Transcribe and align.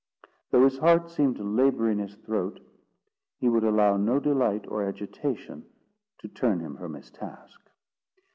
Though 0.49 0.63
his 0.63 0.79
heart 0.79 1.11
seemed 1.11 1.35
to 1.35 1.43
labour 1.43 1.87
in 1.91 1.99
his 1.99 2.15
throat, 2.15 2.59
he 3.37 3.47
would 3.47 3.63
allow 3.63 3.97
no 3.97 4.19
delight 4.19 4.65
or 4.67 4.81
agitation 4.83 5.63
to 6.17 6.27
turn 6.27 6.59
him 6.59 6.75
from 6.77 6.95
his 6.95 7.11
task. 7.11 7.59